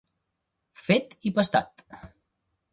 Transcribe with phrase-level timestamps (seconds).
[0.85, 1.87] Fet i pastat.